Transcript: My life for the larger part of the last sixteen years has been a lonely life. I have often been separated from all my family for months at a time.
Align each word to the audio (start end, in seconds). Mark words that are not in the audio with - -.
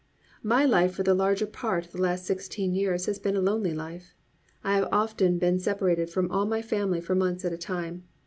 My 0.41 0.65
life 0.65 0.95
for 0.95 1.03
the 1.03 1.13
larger 1.13 1.45
part 1.45 1.85
of 1.85 1.91
the 1.91 2.01
last 2.01 2.25
sixteen 2.25 2.73
years 2.73 3.05
has 3.05 3.19
been 3.19 3.35
a 3.35 3.39
lonely 3.39 3.71
life. 3.71 4.15
I 4.63 4.73
have 4.73 4.89
often 4.91 5.37
been 5.37 5.59
separated 5.59 6.09
from 6.09 6.31
all 6.31 6.47
my 6.47 6.63
family 6.63 7.01
for 7.01 7.13
months 7.13 7.45
at 7.45 7.53
a 7.53 7.55
time. 7.59 8.05